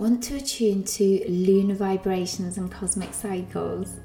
Want 0.00 0.22
to 0.22 0.36
attune 0.36 0.84
to 0.84 1.24
lunar 1.28 1.74
vibrations 1.74 2.56
and 2.56 2.72
cosmic 2.72 3.12
cycles? 3.12 4.00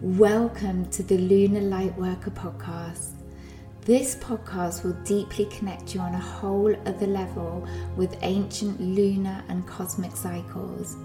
Welcome 0.00 0.88
to 0.92 1.02
the 1.02 1.18
Lunar 1.18 1.60
Lightworker 1.60 2.30
podcast. 2.30 3.10
This 3.82 4.16
podcast 4.16 4.82
will 4.82 4.96
deeply 5.04 5.44
connect 5.44 5.94
you 5.94 6.00
on 6.00 6.14
a 6.14 6.18
whole 6.18 6.74
other 6.86 7.06
level 7.06 7.68
with 7.98 8.16
ancient 8.22 8.80
lunar 8.80 9.44
and 9.50 9.66
cosmic 9.66 10.16
cycles. 10.16 10.96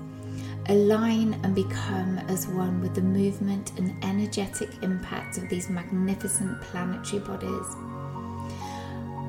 Align 0.70 1.34
and 1.44 1.54
become 1.54 2.18
as 2.30 2.48
one 2.48 2.80
with 2.80 2.96
the 2.96 3.02
movement 3.02 3.78
and 3.78 4.02
energetic 4.02 4.70
impact 4.82 5.38
of 5.40 5.50
these 5.50 5.70
magnificent 5.70 6.62
planetary 6.62 7.20
bodies. 7.20 7.76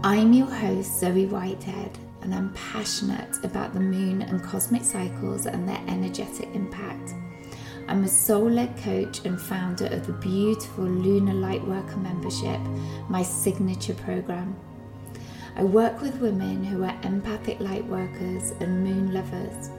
I'm 0.04 0.32
your 0.32 0.46
host, 0.46 1.00
Zoe 1.00 1.26
Whitehead 1.26 1.98
and 2.26 2.34
I'm 2.34 2.52
passionate 2.54 3.44
about 3.44 3.72
the 3.72 3.78
moon 3.78 4.20
and 4.20 4.42
cosmic 4.42 4.82
cycles 4.82 5.46
and 5.46 5.68
their 5.68 5.80
energetic 5.86 6.48
impact. 6.56 7.14
I'm 7.86 8.02
a 8.02 8.08
soul 8.08 8.50
led 8.50 8.76
coach 8.78 9.24
and 9.24 9.40
founder 9.40 9.86
of 9.86 10.08
the 10.08 10.12
beautiful 10.14 10.86
Lunar 10.86 11.34
Lightworker 11.34 12.02
membership, 12.02 12.60
my 13.08 13.22
signature 13.22 13.94
program. 13.94 14.56
I 15.54 15.62
work 15.62 16.02
with 16.02 16.20
women 16.20 16.64
who 16.64 16.82
are 16.82 16.98
empathic 17.04 17.60
lightworkers 17.60 18.60
and 18.60 18.82
moon 18.82 19.14
lovers, 19.14 19.70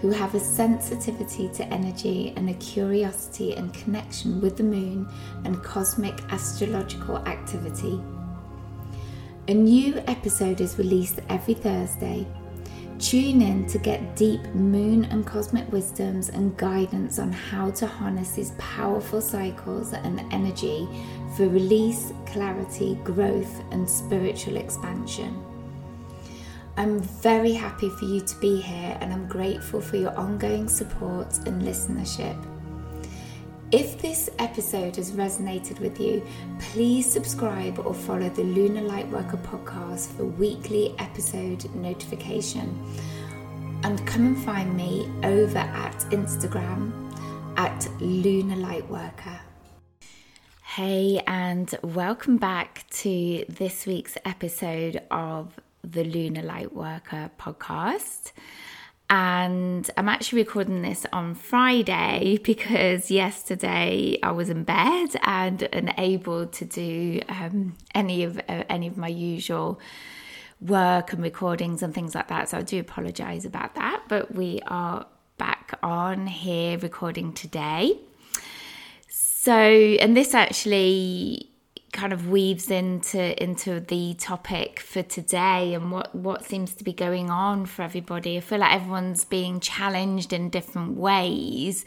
who 0.00 0.12
have 0.12 0.36
a 0.36 0.40
sensitivity 0.40 1.48
to 1.54 1.64
energy 1.74 2.32
and 2.36 2.50
a 2.50 2.54
curiosity 2.54 3.54
and 3.54 3.74
connection 3.74 4.40
with 4.40 4.56
the 4.56 4.62
moon 4.62 5.08
and 5.44 5.60
cosmic 5.64 6.22
astrological 6.30 7.18
activity. 7.26 8.00
A 9.50 9.52
new 9.52 10.00
episode 10.06 10.60
is 10.60 10.78
released 10.78 11.18
every 11.28 11.54
Thursday. 11.54 12.24
Tune 13.00 13.42
in 13.42 13.66
to 13.66 13.78
get 13.78 14.14
deep 14.14 14.40
moon 14.54 15.06
and 15.06 15.26
cosmic 15.26 15.72
wisdoms 15.72 16.28
and 16.28 16.56
guidance 16.56 17.18
on 17.18 17.32
how 17.32 17.72
to 17.72 17.84
harness 17.84 18.30
these 18.30 18.52
powerful 18.58 19.20
cycles 19.20 19.92
and 19.92 20.20
energy 20.32 20.86
for 21.36 21.48
release, 21.48 22.12
clarity, 22.26 22.94
growth, 23.02 23.60
and 23.72 23.90
spiritual 23.90 24.56
expansion. 24.56 25.36
I'm 26.76 27.00
very 27.00 27.52
happy 27.52 27.88
for 27.88 28.04
you 28.04 28.20
to 28.20 28.36
be 28.36 28.60
here 28.60 28.96
and 29.00 29.12
I'm 29.12 29.26
grateful 29.26 29.80
for 29.80 29.96
your 29.96 30.16
ongoing 30.16 30.68
support 30.68 31.38
and 31.48 31.60
listenership. 31.60 32.40
If 33.72 34.02
this 34.02 34.28
episode 34.40 34.96
has 34.96 35.12
resonated 35.12 35.78
with 35.78 36.00
you, 36.00 36.26
please 36.58 37.08
subscribe 37.08 37.78
or 37.78 37.94
follow 37.94 38.28
the 38.28 38.42
Lunar 38.42 38.80
Lightworker 38.80 39.40
podcast 39.44 40.08
for 40.16 40.24
weekly 40.24 40.92
episode 40.98 41.72
notification. 41.76 42.84
And 43.84 44.04
come 44.08 44.26
and 44.26 44.44
find 44.44 44.76
me 44.76 45.08
over 45.22 45.58
at 45.58 45.96
Instagram 46.10 46.90
at 47.56 47.88
Lunar 48.00 48.56
Lightworker. 48.56 49.38
Hey, 50.64 51.22
and 51.28 51.72
welcome 51.84 52.38
back 52.38 52.86
to 52.90 53.44
this 53.48 53.86
week's 53.86 54.18
episode 54.24 55.00
of 55.12 55.60
the 55.84 56.02
Lunar 56.02 56.42
Lightworker 56.42 57.30
podcast 57.38 58.32
and 59.10 59.90
I'm 59.96 60.08
actually 60.08 60.42
recording 60.42 60.82
this 60.82 61.04
on 61.12 61.34
Friday 61.34 62.38
because 62.44 63.10
yesterday 63.10 64.16
I 64.22 64.30
was 64.30 64.48
in 64.48 64.62
bed 64.62 65.16
and 65.24 65.62
unable 65.72 66.46
to 66.46 66.64
do 66.64 67.20
um, 67.28 67.76
any 67.92 68.22
of 68.22 68.38
uh, 68.48 68.64
any 68.68 68.86
of 68.86 68.96
my 68.96 69.08
usual 69.08 69.80
work 70.60 71.12
and 71.12 71.22
recordings 71.22 71.82
and 71.82 71.92
things 71.92 72.14
like 72.14 72.28
that. 72.28 72.48
So 72.48 72.58
I 72.58 72.62
do 72.62 72.78
apologize 72.78 73.44
about 73.44 73.74
that, 73.74 74.04
but 74.08 74.32
we 74.32 74.60
are 74.68 75.06
back 75.38 75.76
on 75.82 76.28
here 76.28 76.78
recording 76.78 77.32
today. 77.32 77.98
So, 79.08 79.52
and 79.52 80.16
this 80.16 80.34
actually 80.34 81.49
kind 81.92 82.12
of 82.12 82.28
weaves 82.28 82.70
into 82.70 83.42
into 83.42 83.80
the 83.80 84.14
topic 84.14 84.80
for 84.80 85.02
today 85.02 85.74
and 85.74 85.90
what 85.90 86.14
what 86.14 86.44
seems 86.44 86.74
to 86.74 86.84
be 86.84 86.92
going 86.92 87.30
on 87.30 87.66
for 87.66 87.82
everybody. 87.82 88.36
I 88.36 88.40
feel 88.40 88.58
like 88.58 88.74
everyone's 88.74 89.24
being 89.24 89.60
challenged 89.60 90.32
in 90.32 90.50
different 90.50 90.96
ways. 90.96 91.84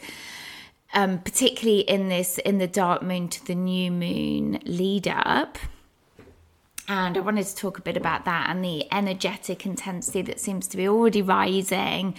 Um, 0.96 1.18
particularly 1.18 1.80
in 1.80 2.08
this 2.08 2.38
in 2.38 2.58
the 2.58 2.68
dark 2.68 3.02
moon 3.02 3.28
to 3.30 3.44
the 3.44 3.56
new 3.56 3.90
moon 3.90 4.60
lead 4.64 5.08
up 5.08 5.58
and 6.86 7.16
I 7.16 7.20
wanted 7.20 7.46
to 7.46 7.56
talk 7.56 7.78
a 7.78 7.82
bit 7.82 7.96
about 7.96 8.24
that 8.26 8.50
and 8.50 8.64
the 8.64 8.86
energetic 8.92 9.64
intensity 9.64 10.22
that 10.22 10.38
seems 10.38 10.66
to 10.68 10.76
be 10.76 10.86
already 10.86 11.22
rising 11.22 12.14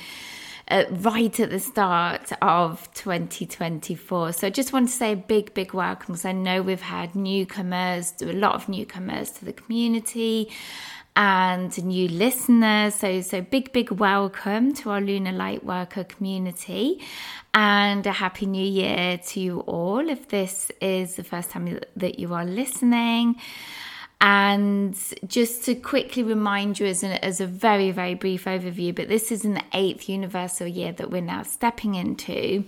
uh, 0.67 0.85
right 0.89 1.39
at 1.39 1.49
the 1.49 1.59
start 1.59 2.31
of 2.41 2.91
2024. 2.93 4.33
So 4.33 4.47
I 4.47 4.49
just 4.49 4.73
want 4.73 4.89
to 4.89 4.93
say 4.93 5.13
a 5.13 5.15
big, 5.15 5.53
big 5.53 5.73
welcome 5.73 6.13
because 6.13 6.25
I 6.25 6.31
know 6.31 6.61
we've 6.61 6.81
had 6.81 7.15
newcomers, 7.15 8.13
a 8.21 8.33
lot 8.33 8.55
of 8.55 8.67
newcomers 8.67 9.31
to 9.31 9.45
the 9.45 9.53
community 9.53 10.51
and 11.15 11.85
new 11.85 12.07
listeners. 12.07 12.95
So, 12.95 13.21
so 13.21 13.41
big, 13.41 13.71
big 13.71 13.91
welcome 13.91 14.73
to 14.75 14.89
our 14.89 15.01
Lunar 15.01 15.31
Lightworker 15.31 16.07
community 16.07 17.01
and 17.53 18.05
a 18.05 18.11
happy 18.11 18.45
new 18.45 18.65
year 18.65 19.17
to 19.17 19.39
you 19.39 19.59
all. 19.61 20.09
If 20.09 20.29
this 20.29 20.71
is 20.81 21.15
the 21.15 21.23
first 21.23 21.51
time 21.51 21.79
that 21.95 22.19
you 22.19 22.33
are 22.33 22.45
listening, 22.45 23.35
and 24.25 24.97
just 25.27 25.65
to 25.65 25.75
quickly 25.75 26.23
remind 26.23 26.79
you, 26.79 26.87
as, 26.87 27.03
an, 27.03 27.11
as 27.11 27.39
a 27.39 27.45
very, 27.45 27.91
very 27.91 28.15
brief 28.15 28.45
overview, 28.45 28.93
but 28.93 29.07
this 29.07 29.31
is 29.31 29.45
an 29.45 29.61
eighth 29.71 30.09
universal 30.09 30.65
year 30.65 30.91
that 30.93 31.11
we're 31.11 31.21
now 31.21 31.43
stepping 31.43 31.93
into. 31.93 32.65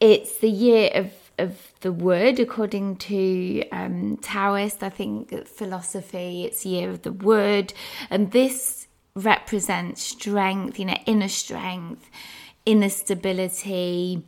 It's 0.00 0.38
the 0.38 0.50
year 0.50 0.90
of, 0.92 1.12
of 1.38 1.72
the 1.82 1.92
wood, 1.92 2.40
according 2.40 2.96
to 2.96 3.68
um, 3.70 4.16
Taoist, 4.16 4.82
I 4.82 4.88
think, 4.88 5.46
philosophy. 5.46 6.44
It's 6.44 6.66
year 6.66 6.90
of 6.90 7.02
the 7.02 7.12
wood. 7.12 7.72
And 8.10 8.32
this 8.32 8.88
represents 9.14 10.02
strength, 10.02 10.76
you 10.80 10.86
know, 10.86 10.98
inner 11.06 11.28
strength, 11.28 12.10
inner 12.66 12.88
stability 12.88 14.24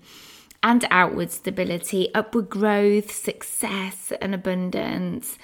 and 0.62 0.86
outward 0.92 1.32
stability, 1.32 2.14
upward 2.14 2.48
growth, 2.48 3.10
success, 3.10 4.12
and 4.20 4.32
abundance. 4.32 5.38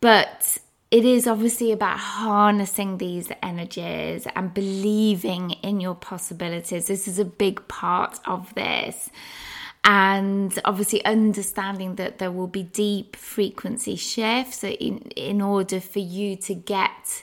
But 0.00 0.58
it 0.90 1.04
is 1.04 1.26
obviously 1.26 1.72
about 1.72 1.98
harnessing 1.98 2.98
these 2.98 3.30
energies 3.42 4.26
and 4.34 4.54
believing 4.54 5.50
in 5.62 5.80
your 5.80 5.94
possibilities. 5.94 6.86
This 6.86 7.06
is 7.06 7.18
a 7.18 7.24
big 7.24 7.66
part 7.68 8.18
of 8.24 8.54
this. 8.54 9.10
And 9.84 10.58
obviously, 10.64 11.04
understanding 11.04 11.96
that 11.96 12.18
there 12.18 12.32
will 12.32 12.46
be 12.46 12.62
deep 12.62 13.16
frequency 13.16 13.96
shifts 13.96 14.64
in, 14.64 14.98
in 15.16 15.40
order 15.40 15.80
for 15.80 16.00
you 16.00 16.36
to 16.36 16.54
get 16.54 17.22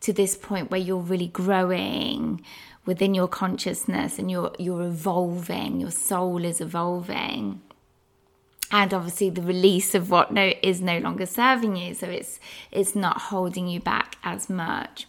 to 0.00 0.12
this 0.12 0.36
point 0.36 0.70
where 0.70 0.80
you're 0.80 0.98
really 0.98 1.28
growing 1.28 2.44
within 2.84 3.14
your 3.14 3.28
consciousness 3.28 4.18
and 4.18 4.30
you're, 4.30 4.52
you're 4.58 4.82
evolving, 4.82 5.80
your 5.80 5.90
soul 5.90 6.44
is 6.44 6.60
evolving 6.60 7.60
and 8.74 8.92
obviously 8.92 9.30
the 9.30 9.40
release 9.40 9.94
of 9.94 10.10
what 10.10 10.32
no 10.32 10.52
is 10.60 10.80
no 10.80 10.98
longer 10.98 11.24
serving 11.24 11.76
you 11.76 11.94
so 11.94 12.08
it's 12.08 12.40
it's 12.72 12.96
not 12.96 13.22
holding 13.22 13.68
you 13.68 13.80
back 13.80 14.16
as 14.24 14.50
much. 14.50 15.06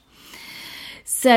So 1.03 1.35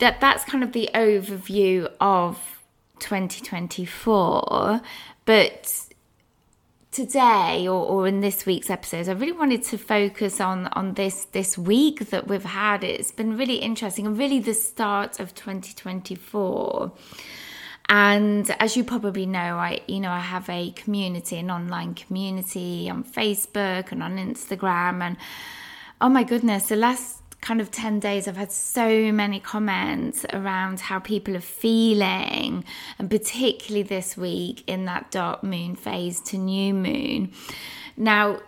that 0.00 0.16
that's 0.20 0.44
kind 0.44 0.64
of 0.64 0.72
the 0.72 0.88
overview 0.94 1.90
of 2.00 2.62
2024 3.00 4.80
but 5.26 5.86
today 6.90 7.68
or, 7.68 7.84
or 7.84 8.06
in 8.06 8.20
this 8.20 8.46
week's 8.46 8.70
episodes, 8.70 9.06
i 9.06 9.12
really 9.12 9.32
wanted 9.32 9.62
to 9.62 9.76
focus 9.76 10.40
on 10.40 10.68
on 10.68 10.94
this 10.94 11.26
this 11.32 11.58
week 11.58 12.08
that 12.08 12.26
we've 12.28 12.44
had. 12.44 12.82
It's 12.82 13.12
been 13.12 13.36
really 13.36 13.56
interesting 13.56 14.06
and 14.06 14.16
really 14.16 14.40
the 14.40 14.54
start 14.54 15.20
of 15.20 15.34
2024 15.34 16.92
and 17.88 18.50
as 18.58 18.76
you 18.76 18.84
probably 18.84 19.26
know, 19.26 19.56
I 19.56 19.80
you 19.86 20.00
know 20.00 20.10
I 20.10 20.20
have 20.20 20.48
a 20.48 20.70
community, 20.72 21.38
an 21.38 21.50
online 21.50 21.94
community 21.94 22.90
on 22.90 23.04
Facebook 23.04 23.92
and 23.92 24.02
on 24.02 24.16
Instagram, 24.16 25.02
and 25.02 25.16
oh 26.00 26.08
my 26.08 26.24
goodness, 26.24 26.68
the 26.68 26.76
last 26.76 27.22
kind 27.40 27.60
of 27.60 27.70
10 27.70 28.00
days 28.00 28.26
I've 28.26 28.36
had 28.36 28.50
so 28.50 29.12
many 29.12 29.38
comments 29.38 30.26
around 30.32 30.80
how 30.80 30.98
people 30.98 31.36
are 31.36 31.40
feeling 31.40 32.64
and 32.98 33.08
particularly 33.08 33.84
this 33.84 34.16
week 34.16 34.64
in 34.66 34.86
that 34.86 35.12
dark 35.12 35.44
moon 35.44 35.76
phase 35.76 36.20
to 36.22 36.38
new 36.38 36.74
moon. 36.74 37.32
Now 37.96 38.40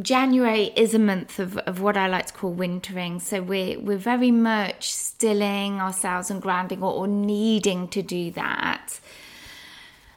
January 0.00 0.72
is 0.76 0.94
a 0.94 0.98
month 0.98 1.38
of, 1.38 1.58
of 1.58 1.80
what 1.80 1.96
I 1.96 2.06
like 2.06 2.26
to 2.26 2.32
call 2.32 2.52
wintering. 2.52 3.18
So 3.20 3.42
we're 3.42 3.78
we're 3.80 3.98
very 3.98 4.30
much 4.30 4.92
stilling 4.92 5.80
ourselves 5.80 6.30
and 6.30 6.40
grounding 6.40 6.82
or, 6.82 6.92
or 6.92 7.08
needing 7.08 7.88
to 7.88 8.02
do 8.02 8.30
that. 8.32 9.00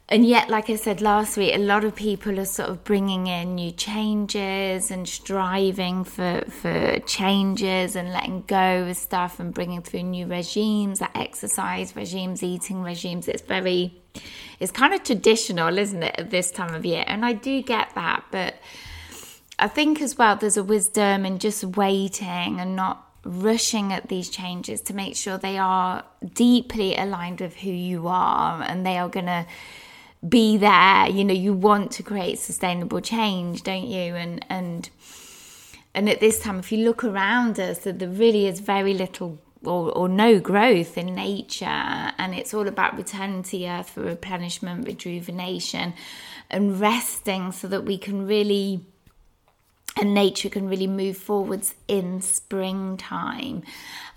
and 0.09 0.25
yet, 0.25 0.47
like 0.49 0.69
I 0.69 0.75
said 0.75 1.01
last 1.01 1.37
week, 1.37 1.55
a 1.55 1.57
lot 1.57 1.83
of 1.83 1.95
people 1.95 2.39
are 2.39 2.45
sort 2.45 2.69
of 2.69 2.83
bringing 2.83 3.25
in 3.27 3.55
new 3.55 3.71
changes 3.71 4.91
and 4.91 5.09
striving 5.09 6.03
for 6.03 6.43
for 6.49 6.99
changes 6.99 7.95
and 7.95 8.11
letting 8.11 8.43
go 8.45 8.87
of 8.87 8.95
stuff 8.95 9.39
and 9.39 9.53
bringing 9.53 9.81
through 9.81 10.03
new 10.03 10.27
regimes, 10.27 11.01
like 11.01 11.17
exercise 11.17 11.95
regimes, 11.95 12.43
eating 12.43 12.83
regimes. 12.83 13.27
It's 13.27 13.41
very, 13.41 14.03
it's 14.59 14.71
kind 14.71 14.93
of 14.93 15.03
traditional, 15.03 15.77
isn't 15.79 16.03
it, 16.03 16.15
at 16.19 16.29
this 16.29 16.51
time 16.51 16.75
of 16.75 16.85
year? 16.85 17.03
And 17.07 17.25
I 17.25 17.33
do 17.33 17.63
get 17.63 17.95
that, 17.95 18.25
but 18.29 18.55
I 19.63 19.69
think 19.69 20.01
as 20.01 20.17
well 20.17 20.35
there's 20.35 20.57
a 20.57 20.63
wisdom 20.63 21.25
in 21.25 21.39
just 21.39 21.63
waiting 21.63 22.59
and 22.59 22.75
not 22.75 23.09
rushing 23.23 23.93
at 23.93 24.09
these 24.09 24.29
changes 24.29 24.81
to 24.81 24.93
make 24.93 25.15
sure 25.15 25.37
they 25.37 25.57
are 25.57 26.03
deeply 26.33 26.97
aligned 26.97 27.39
with 27.39 27.55
who 27.55 27.69
you 27.69 28.09
are 28.09 28.61
and 28.61 28.85
they 28.85 28.97
are 28.97 29.07
going 29.07 29.27
to 29.27 29.45
be 30.27 30.57
there. 30.57 31.07
You 31.07 31.23
know 31.23 31.33
you 31.33 31.53
want 31.53 31.91
to 31.91 32.03
create 32.03 32.39
sustainable 32.39 32.99
change 32.99 33.63
don't 33.63 33.87
you? 33.87 34.15
And 34.15 34.45
and 34.49 34.89
and 35.93 36.09
at 36.09 36.19
this 36.19 36.41
time 36.41 36.59
if 36.59 36.69
you 36.73 36.83
look 36.83 37.05
around 37.05 37.57
us 37.57 37.79
that 37.85 37.99
there 37.99 38.09
really 38.09 38.47
is 38.47 38.59
very 38.59 38.93
little 38.93 39.39
or, 39.63 39.93
or 39.93 40.09
no 40.09 40.41
growth 40.41 40.97
in 40.97 41.15
nature. 41.15 41.65
And 42.17 42.35
it's 42.35 42.53
all 42.53 42.67
about 42.67 42.97
returning 42.97 43.43
to 43.43 43.65
earth 43.65 43.91
for 43.91 44.01
replenishment 44.01 44.85
rejuvenation 44.85 45.93
and 46.49 46.81
resting 46.81 47.53
so 47.53 47.69
that 47.69 47.85
we 47.85 47.97
can 47.97 48.27
really 48.27 48.85
and 49.97 50.13
nature 50.13 50.49
can 50.49 50.67
really 50.67 50.87
move 50.87 51.17
forwards 51.17 51.75
in 51.87 52.21
springtime 52.21 53.63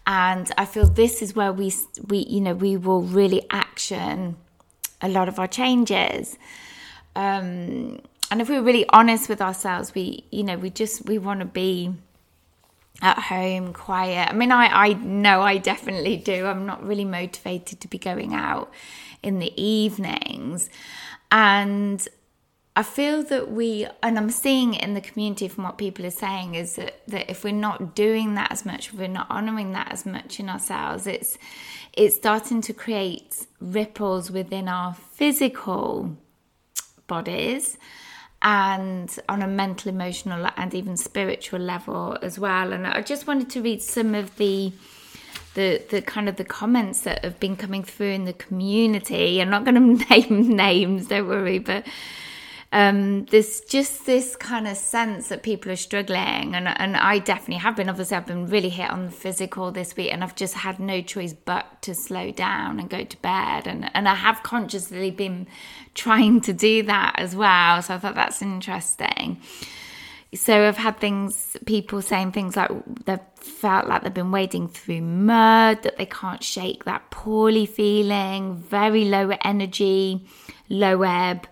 and 0.07 0.53
i 0.57 0.65
feel 0.65 0.87
this 0.87 1.21
is 1.21 1.35
where 1.35 1.53
we 1.53 1.73
we 2.09 2.19
you 2.19 2.41
know 2.41 2.55
we 2.55 2.77
will 2.77 3.03
really 3.03 3.43
action 3.51 4.37
a 5.01 5.09
lot 5.09 5.29
of 5.29 5.39
our 5.39 5.47
changes. 5.47 6.39
Um, 7.15 8.01
and 8.31 8.41
if 8.41 8.49
we're 8.49 8.63
really 8.63 8.87
honest 8.91 9.29
with 9.29 9.41
ourselves, 9.41 9.95
we, 9.95 10.25
you 10.31 10.43
know, 10.43 10.57
we 10.57 10.71
just, 10.71 11.07
we 11.07 11.19
want 11.19 11.41
to 11.41 11.47
be 11.47 11.95
at 13.03 13.19
home, 13.19 13.73
quiet. 13.73 14.31
I 14.31 14.33
mean, 14.33 14.51
I, 14.51 14.67
I 14.67 14.93
know 14.95 15.43
I 15.43 15.59
definitely 15.59 16.17
do. 16.17 16.47
I'm 16.47 16.67
not 16.67 16.85
really 16.85 17.05
motivated 17.05 17.81
to 17.81 17.89
be 17.89 17.99
going 17.99 18.35
out 18.35 18.73
in 19.23 19.39
the 19.39 19.53
evenings. 19.63 20.69
And 21.31 22.07
I 22.79 22.83
feel 22.83 23.23
that 23.25 23.51
we, 23.51 23.87
and 24.03 24.19
I'm 24.19 24.31
seeing 24.31 24.75
it 24.75 24.83
in 24.83 24.93
the 24.93 25.01
community 25.01 25.49
from 25.49 25.65
what 25.65 25.79
people 25.79 26.05
are 26.05 26.11
saying, 26.11 26.57
is 26.57 26.77
that, 26.77 27.01
that 27.09 27.31
if 27.31 27.43
we're 27.43 27.55
not 27.55 27.95
doing 27.95 28.35
that 28.35 28.53
as 28.53 28.67
much, 28.67 28.93
we're 28.93 29.09
not 29.09 29.27
honoring 29.31 29.73
that 29.73 29.91
as 29.91 30.05
much 30.05 30.39
in 30.39 30.51
ourselves, 30.51 31.07
it's 31.07 31.39
it's 31.95 32.15
starting 32.15 32.61
to 32.61 32.75
create 32.75 33.47
ripples 33.59 34.31
within 34.31 34.69
our 34.69 34.93
physical 34.93 36.15
bodies 37.07 37.79
and 38.43 39.19
on 39.31 39.41
a 39.41 39.47
mental, 39.49 39.91
emotional, 39.91 40.47
and 40.59 40.75
even 40.75 40.99
spiritual 40.99 41.61
level 41.61 42.19
as 42.21 42.39
well. 42.39 42.75
And 42.75 42.87
I 42.87 43.01
just 43.01 43.27
wanted 43.27 43.49
to 43.51 43.63
read 43.63 43.83
some 43.83 44.15
of 44.15 44.37
the 44.37 44.73
the 45.55 45.83
the 45.89 46.03
kind 46.03 46.29
of 46.29 46.37
the 46.37 46.45
comments 46.45 47.01
that 47.03 47.25
have 47.25 47.41
been 47.41 47.57
coming 47.57 47.83
through 47.83 48.11
in 48.11 48.27
the 48.27 48.35
community. 48.35 49.41
I'm 49.41 49.49
not 49.49 49.65
going 49.65 49.99
to 49.99 50.05
name 50.11 50.49
names, 50.51 51.09
don't 51.09 51.27
worry, 51.27 51.59
but 51.59 51.87
um, 52.77 53.25
there's 53.31 53.63
just 53.63 54.05
this 54.05 54.37
kind 54.37 54.69
of 54.69 54.77
sense 54.77 55.29
that 55.29 55.43
people 55.43 55.73
are 55.73 55.77
struggling, 55.77 56.55
and 56.55 56.69
and 56.69 56.95
I 56.95 57.21
definitely 57.21 57.63
have 57.63 57.75
been. 57.75 57.89
Obviously, 57.89 58.19
I've 58.19 58.27
been 58.27 58.49
really 58.49 58.69
hit 58.69 58.91
on 58.91 59.07
the 59.07 59.11
physical 59.11 59.73
this 59.73 59.97
week, 59.97 60.13
and 60.13 60.23
I've 60.23 60.35
just 60.35 60.53
had 60.53 60.79
no 60.79 61.01
choice 61.01 61.33
but 61.33 61.81
to 61.83 61.95
slow 61.95 62.33
down 62.33 62.79
and 62.79 62.91
go 62.91 63.03
to 63.03 63.17
bed, 63.23 63.67
and 63.67 63.91
and 63.95 64.07
I 64.07 64.15
have 64.15 64.43
consciously 64.43 65.11
been 65.11 65.47
trying 65.95 66.43
to 66.43 66.53
do 66.53 66.83
that 66.83 67.15
as 67.17 67.35
well. 67.35 67.81
So 67.81 67.95
I 67.95 67.99
thought 67.99 68.15
that's 68.15 68.43
interesting. 68.43 69.41
So 70.35 70.69
I've 70.69 70.77
had 70.77 70.99
things, 70.99 71.57
people 71.65 72.03
saying 72.03 72.33
things 72.33 72.57
like 72.57 72.71
they've 73.07 73.21
felt 73.37 73.87
like 73.87 74.03
they've 74.03 74.13
been 74.13 74.33
wading 74.33 74.69
through 74.69 75.01
mud, 75.01 75.83
that 75.83 75.97
they 75.97 76.05
can't 76.05 76.45
shake 76.45 76.85
that 76.85 77.11
poorly 77.11 77.65
feeling, 77.65 78.59
very 78.59 79.07
low 79.07 79.31
energy, 79.43 80.27
low 80.69 81.01
ebb 81.01 81.49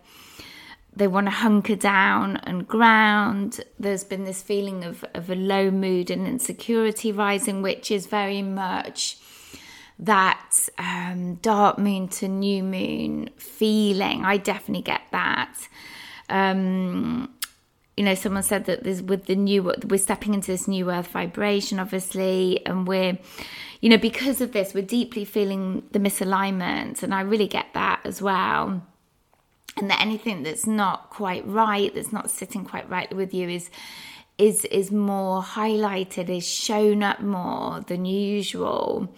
they 0.96 1.08
want 1.08 1.26
to 1.26 1.31
hunker 1.31 1.76
down 1.76 2.37
and 2.38 2.67
ground. 2.67 3.61
There's 3.79 4.05
been 4.05 4.25
this 4.25 4.43
feeling 4.43 4.85
of, 4.85 5.05
of 5.14 5.29
a 5.29 5.35
low 5.35 5.70
mood 5.70 6.11
and 6.11 6.26
insecurity 6.26 7.11
rising, 7.11 7.62
which 7.62 7.91
is 7.91 8.06
very 8.06 8.43
much 8.43 9.19
that 9.99 10.69
um, 10.79 11.37
dark 11.37 11.79
moon 11.79 12.08
to 12.08 12.29
new 12.29 12.62
moon 12.62 13.31
feeling. 13.37 14.25
I 14.25 14.37
definitely 14.37 14.82
get 14.82 15.02
that. 15.11 15.69
Um, 16.29 17.31
you 17.96 18.05
know, 18.05 18.14
someone 18.14 18.43
said 18.43 18.64
that 18.64 18.82
there's 18.82 19.02
with 19.02 19.26
the 19.26 19.37
new, 19.37 19.73
we're 19.85 19.99
stepping 19.99 20.35
into 20.35 20.50
this 20.50 20.67
new 20.67 20.91
earth 20.91 21.08
vibration, 21.08 21.79
obviously, 21.79 22.64
and 22.67 22.88
we're, 22.88 23.19
you 23.81 23.88
know, 23.88 23.99
because 23.99 24.41
of 24.41 24.52
this, 24.52 24.75
we're 24.75 24.82
deeply 24.82 25.25
feeling 25.25 25.85
the 25.93 26.00
misalignment, 26.00 27.05
and 27.05 27.14
I 27.14 27.20
really 27.20 27.46
get 27.46 27.67
that 27.75 28.00
as 28.05 28.20
well 28.20 28.82
and 29.76 29.91
that 29.91 30.00
anything 30.00 30.43
that's 30.43 30.67
not 30.67 31.11
quite 31.11 31.47
right 31.47 31.94
that's 31.94 32.12
not 32.12 32.31
sitting 32.31 32.65
quite 32.65 32.88
right 32.88 33.15
with 33.15 33.35
you 33.35 33.49
is 33.49 33.71
is 34.38 34.65
is 34.67 34.91
more 34.91 35.43
highlighted 35.43 36.29
is 36.29 36.47
shown 36.47 37.03
up 37.03 37.21
more 37.21 37.81
than 37.82 38.05
usual. 38.05 39.15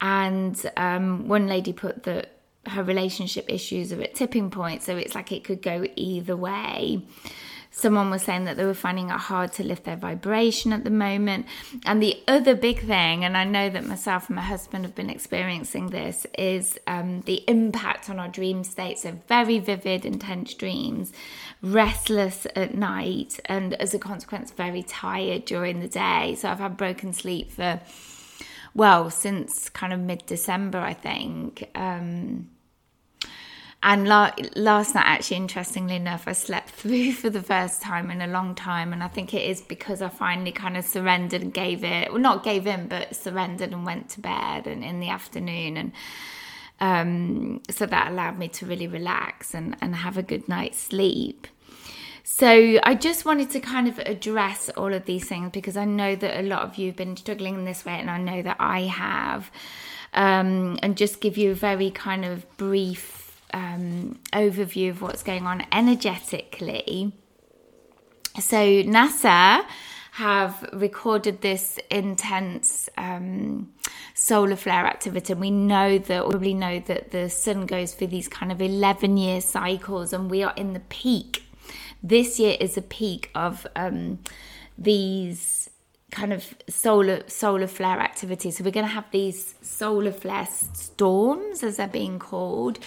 And 0.00 0.58
um, 0.76 1.28
one 1.28 1.46
lady 1.46 1.72
put 1.72 2.04
that 2.04 2.40
her 2.66 2.82
relationship 2.82 3.46
issues 3.48 3.92
are 3.92 4.02
at 4.02 4.14
tipping 4.14 4.50
point 4.50 4.82
so 4.82 4.96
it's 4.96 5.14
like 5.14 5.32
it 5.32 5.44
could 5.44 5.62
go 5.62 5.86
either 5.96 6.36
way 6.36 7.02
Someone 7.72 8.10
was 8.10 8.22
saying 8.22 8.44
that 8.44 8.56
they 8.56 8.64
were 8.64 8.74
finding 8.74 9.10
it 9.10 9.16
hard 9.16 9.52
to 9.52 9.62
lift 9.62 9.84
their 9.84 9.96
vibration 9.96 10.72
at 10.72 10.82
the 10.82 10.90
moment. 10.90 11.46
And 11.86 12.02
the 12.02 12.20
other 12.26 12.54
big 12.54 12.80
thing, 12.80 13.24
and 13.24 13.36
I 13.36 13.44
know 13.44 13.70
that 13.70 13.86
myself 13.86 14.28
and 14.28 14.36
my 14.36 14.42
husband 14.42 14.84
have 14.84 14.94
been 14.94 15.08
experiencing 15.08 15.90
this, 15.90 16.26
is 16.36 16.78
um, 16.88 17.20
the 17.22 17.44
impact 17.48 18.10
on 18.10 18.18
our 18.18 18.28
dream 18.28 18.64
states 18.64 19.04
of 19.04 19.24
very 19.26 19.60
vivid, 19.60 20.04
intense 20.04 20.52
dreams, 20.54 21.12
restless 21.62 22.46
at 22.56 22.74
night, 22.74 23.38
and 23.46 23.74
as 23.74 23.94
a 23.94 23.98
consequence, 23.98 24.50
very 24.50 24.82
tired 24.82 25.44
during 25.44 25.78
the 25.78 25.88
day. 25.88 26.34
So 26.34 26.48
I've 26.48 26.58
had 26.58 26.76
broken 26.76 27.12
sleep 27.12 27.52
for, 27.52 27.80
well, 28.74 29.10
since 29.10 29.68
kind 29.68 29.92
of 29.92 30.00
mid 30.00 30.26
December, 30.26 30.78
I 30.78 30.94
think. 30.94 31.70
Um, 31.76 32.48
and 33.82 34.06
la- 34.06 34.32
last 34.56 34.94
night, 34.94 35.06
actually, 35.06 35.38
interestingly 35.38 35.96
enough, 35.96 36.28
I 36.28 36.32
slept 36.32 36.70
through 36.80 37.12
for 37.12 37.30
the 37.30 37.42
first 37.42 37.80
time 37.80 38.10
in 38.10 38.20
a 38.20 38.26
long 38.26 38.54
time. 38.54 38.92
And 38.92 39.02
I 39.02 39.08
think 39.08 39.32
it 39.32 39.48
is 39.48 39.62
because 39.62 40.02
I 40.02 40.08
finally 40.08 40.52
kind 40.52 40.76
of 40.76 40.84
surrendered 40.84 41.42
and 41.42 41.52
gave 41.52 41.82
it, 41.82 42.12
well, 42.12 42.20
not 42.20 42.44
gave 42.44 42.66
in, 42.66 42.88
but 42.88 43.16
surrendered 43.16 43.72
and 43.72 43.86
went 43.86 44.10
to 44.10 44.20
bed 44.20 44.66
and 44.66 44.84
in 44.84 45.00
the 45.00 45.08
afternoon. 45.08 45.76
And 45.78 45.92
um, 46.80 47.62
so 47.70 47.86
that 47.86 48.10
allowed 48.10 48.38
me 48.38 48.48
to 48.48 48.66
really 48.66 48.86
relax 48.86 49.54
and, 49.54 49.76
and 49.80 49.96
have 49.96 50.18
a 50.18 50.22
good 50.22 50.46
night's 50.48 50.78
sleep. 50.78 51.46
So 52.22 52.78
I 52.82 52.94
just 52.94 53.24
wanted 53.24 53.50
to 53.50 53.60
kind 53.60 53.88
of 53.88 53.98
address 54.00 54.68
all 54.76 54.92
of 54.92 55.06
these 55.06 55.24
things 55.24 55.50
because 55.52 55.76
I 55.76 55.86
know 55.86 56.14
that 56.16 56.38
a 56.38 56.42
lot 56.42 56.62
of 56.62 56.76
you 56.76 56.88
have 56.88 56.96
been 56.96 57.16
struggling 57.16 57.54
in 57.54 57.64
this 57.64 57.84
way, 57.84 57.94
and 57.94 58.10
I 58.10 58.18
know 58.18 58.42
that 58.42 58.56
I 58.60 58.82
have. 58.82 59.50
Um, 60.12 60.78
and 60.82 60.96
just 60.96 61.20
give 61.20 61.36
you 61.38 61.52
a 61.52 61.54
very 61.54 61.90
kind 61.90 62.24
of 62.24 62.44
brief 62.56 63.29
um, 63.52 64.18
overview 64.32 64.90
of 64.90 65.02
what's 65.02 65.22
going 65.22 65.46
on 65.46 65.64
energetically. 65.72 67.12
So, 68.38 68.56
NASA 68.56 69.64
have 70.12 70.68
recorded 70.72 71.40
this 71.40 71.78
intense 71.90 72.88
um, 72.96 73.72
solar 74.14 74.56
flare 74.56 74.86
activity. 74.86 75.32
And 75.32 75.40
we 75.40 75.50
know 75.50 75.98
that, 75.98 76.24
probably 76.28 76.54
know 76.54 76.80
that 76.80 77.10
the 77.10 77.30
sun 77.30 77.66
goes 77.66 77.94
through 77.94 78.08
these 78.08 78.28
kind 78.28 78.52
of 78.52 78.60
11 78.60 79.16
year 79.16 79.40
cycles, 79.40 80.12
and 80.12 80.30
we 80.30 80.42
are 80.42 80.54
in 80.56 80.72
the 80.72 80.80
peak. 80.80 81.44
This 82.02 82.38
year 82.38 82.56
is 82.58 82.76
a 82.76 82.82
peak 82.82 83.30
of 83.34 83.66
um, 83.76 84.18
these 84.76 85.70
kind 86.10 86.32
of 86.32 86.54
solar 86.68 87.22
solar 87.28 87.68
flare 87.68 88.00
activity. 88.00 88.50
So 88.50 88.64
we're 88.64 88.72
going 88.72 88.86
to 88.86 88.92
have 88.92 89.10
these 89.12 89.54
solar 89.62 90.12
flare 90.12 90.48
storms, 90.50 91.62
as 91.62 91.76
they're 91.76 91.88
being 91.88 92.18
called, 92.18 92.78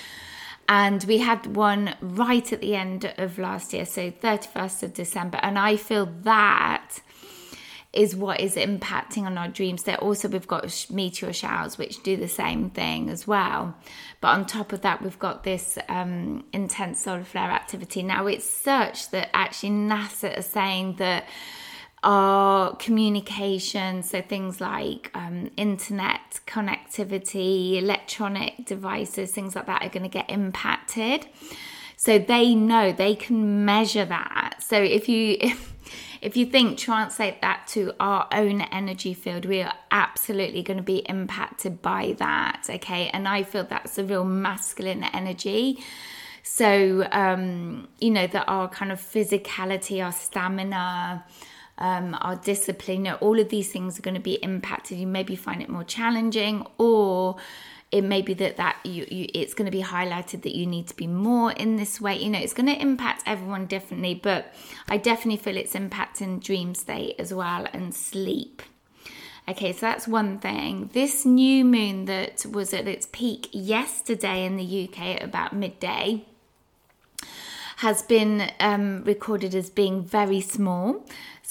and 0.68 1.04
we 1.06 1.18
had 1.18 1.56
one 1.56 1.96
right 2.02 2.52
at 2.54 2.62
the 2.62 2.76
end 2.76 3.14
of 3.18 3.38
last 3.38 3.74
year, 3.74 3.86
so 3.86 4.12
31st 4.12 4.84
of 4.84 4.94
December. 4.94 5.40
And 5.42 5.60
I 5.60 5.76
feel 5.76 6.06
that 6.24 7.00
is 7.92 8.16
what 8.16 8.40
is 8.40 8.56
impacting 8.56 9.24
on 9.24 9.38
our 9.38 9.48
dreams. 9.48 9.84
There 9.84 9.98
also 9.98 10.28
we've 10.28 10.48
got 10.48 10.88
meteor 10.90 11.32
showers 11.32 11.78
which 11.78 12.02
do 12.02 12.18
the 12.18 12.28
same 12.28 12.72
thing 12.72 13.10
as 13.10 13.28
well. 13.28 13.76
But 14.20 14.30
on 14.30 14.46
top 14.48 14.74
of 14.74 14.82
that, 14.82 15.04
we've 15.04 15.20
got 15.20 15.44
this 15.44 15.78
um, 15.90 16.44
intense 16.54 17.02
solar 17.02 17.24
flare 17.24 17.52
activity. 17.52 18.02
Now 18.02 18.26
it's 18.26 18.50
such 18.50 19.12
that 19.12 19.30
actually 19.34 19.72
NASA 19.72 20.40
are 20.40 20.42
saying 20.42 20.96
that 20.96 21.26
our 22.04 22.76
communication, 22.76 24.04
so 24.04 24.22
things 24.22 24.62
like 24.62 25.10
um, 25.14 25.50
internet 25.58 26.40
connectivity, 26.46 27.78
electronic 27.78 28.66
devices, 28.66 29.32
things 29.32 29.56
like 29.56 29.66
that 29.66 29.82
are 29.82 29.90
going 29.90 30.04
to 30.04 30.10
get 30.10 30.30
impacted. 30.30 31.26
So 31.96 32.20
they 32.20 32.54
know 32.54 32.92
they 32.92 33.16
can 33.16 33.64
measure 33.64 34.06
that. 34.06 34.56
So 34.60 34.82
if 34.82 35.08
you 35.08 35.38
if, 35.40 35.74
if 36.22 36.38
you 36.38 36.46
think 36.46 36.78
translate 36.78 37.42
that 37.42 37.68
to 37.68 37.94
our 38.00 38.28
own 38.32 38.62
energy 38.62 39.14
field, 39.14 39.46
we 39.46 39.62
are 39.62 39.74
absolutely 39.92 40.64
going 40.64 40.78
to 40.78 40.84
be 40.84 40.98
impacted 40.98 41.82
by 41.82 42.16
that. 42.20 42.66
Okay, 42.70 43.10
and 43.14 43.28
I 43.28 43.44
feel 43.44 43.64
that's 43.64 43.98
a 43.98 44.04
real 44.04 44.26
masculine 44.26 45.04
energy. 45.06 45.84
So, 46.46 47.08
um, 47.14 47.88
you 48.00 48.12
know, 48.12 48.28
that 48.28 48.46
our 48.50 48.68
kind 48.68 48.92
of 48.92 49.00
physicality, 49.00 50.04
our 50.04 50.12
stamina, 50.12 51.24
um, 51.78 52.16
our 52.22 52.36
discipline, 52.36 53.08
all 53.08 53.40
of 53.40 53.50
these 53.50 53.72
things 53.72 53.98
are 53.98 54.02
going 54.02 54.14
to 54.16 54.20
be 54.22 54.36
impacted. 54.36 54.98
You 54.98 55.08
maybe 55.08 55.36
find 55.36 55.62
it 55.62 55.70
more 55.70 55.84
challenging, 55.84 56.66
or 56.78 57.38
it 57.92 58.04
may 58.04 58.22
be 58.22 58.34
that 58.36 58.58
that 58.58 58.78
you, 58.84 59.06
you 59.10 59.28
it's 59.34 59.54
going 59.54 59.66
to 59.66 59.72
be 59.72 59.84
highlighted 59.84 60.42
that 60.44 60.56
you 60.56 60.66
need 60.66 60.88
to 60.88 60.96
be 60.96 61.08
more 61.08 61.52
in 61.52 61.76
this 61.76 62.00
way. 62.00 62.18
You 62.18 62.30
know, 62.30 62.40
it's 62.40 62.54
going 62.54 62.68
to 62.68 62.80
impact 62.80 63.24
everyone 63.26 63.66
differently, 63.66 64.14
but 64.14 64.54
I 64.88 64.98
definitely 64.98 65.38
feel 65.38 65.58
it's 65.58 65.74
impacting 65.74 66.44
dream 66.44 66.76
state 66.76 67.16
as 67.20 67.34
well 67.34 67.68
and 67.74 67.94
sleep. 67.94 68.62
Okay, 69.48 69.74
so 69.74 69.82
that's 69.82 70.08
one 70.08 70.40
thing. 70.40 70.90
This 70.94 71.26
new 71.26 71.66
moon 71.66 72.06
that 72.06 72.46
was 72.46 72.74
at 72.74 72.88
its 72.88 73.10
peak 73.12 73.50
yesterday 73.52 74.46
in 74.46 74.56
the 74.56 74.90
UK 74.90 75.18
at 75.18 75.24
about 75.24 75.54
midday 75.54 76.24
has 77.78 78.02
been 78.02 78.50
um, 78.62 79.04
recorded 79.04 79.54
as 79.54 79.70
being 79.70 80.02
very 80.02 80.40
small. 80.40 81.06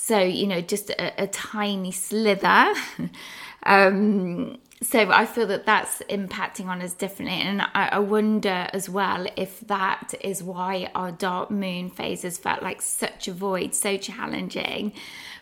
So, 0.05 0.19
you 0.19 0.49
know, 0.49 0.61
just 0.61 0.91
a, 0.91 1.23
a 1.23 1.29
tiny 1.29 1.93
slither. 1.93 2.75
um, 3.63 4.59
so 4.83 4.99
I 5.13 5.27
feel 5.27 5.47
that 5.47 5.65
that's 5.65 6.01
impacting 6.11 6.67
on 6.67 6.83
us 6.83 6.93
differently. 6.93 7.37
And 7.37 7.63
I, 7.63 7.91
I, 7.93 7.99
wonder 8.01 8.69
as 8.73 8.91
well 8.91 9.29
if 9.37 9.61
that 9.61 10.13
is 10.21 10.43
why 10.43 10.91
our 10.97 11.13
dark 11.13 11.53
moon 11.53 11.89
phases 11.89 12.37
felt 12.37 12.65
like 12.65 12.83
such 12.83 13.29
a 13.29 13.33
void, 13.33 13.77
so 13.77 13.97
challenging 13.97 14.93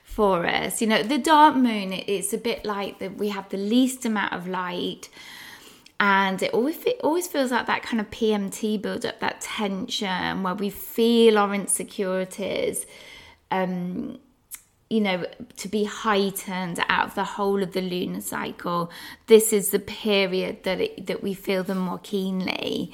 for 0.04 0.46
us. 0.46 0.82
You 0.82 0.88
know, 0.88 1.02
the 1.02 1.16
dark 1.16 1.56
moon, 1.56 1.94
it's 1.94 2.34
a 2.34 2.38
bit 2.38 2.66
like 2.66 2.98
that 2.98 3.16
we 3.16 3.30
have 3.30 3.48
the 3.48 3.56
least 3.56 4.04
amount 4.04 4.34
of 4.34 4.46
light 4.46 5.08
and 5.98 6.42
it 6.42 6.52
always 6.52 6.84
it 6.84 7.00
always 7.02 7.26
feels 7.26 7.50
like 7.50 7.64
that 7.64 7.82
kind 7.82 7.98
of 7.98 8.10
PMT 8.10 8.82
build 8.82 9.06
up, 9.06 9.20
that 9.20 9.40
tension 9.40 10.42
where 10.42 10.54
we 10.54 10.68
feel 10.68 11.38
our 11.38 11.54
insecurities, 11.54 12.84
um, 13.50 14.18
you 14.90 15.00
know, 15.00 15.24
to 15.56 15.68
be 15.68 15.84
heightened 15.84 16.84
out 16.88 17.06
of 17.06 17.14
the 17.14 17.24
whole 17.24 17.62
of 17.62 17.72
the 17.72 17.80
lunar 17.80 18.20
cycle. 18.20 18.90
This 19.28 19.52
is 19.52 19.70
the 19.70 19.78
period 19.78 20.64
that 20.64 20.80
it, 20.80 21.06
that 21.06 21.22
we 21.22 21.32
feel 21.32 21.62
them 21.62 21.78
more 21.78 22.00
keenly. 22.02 22.92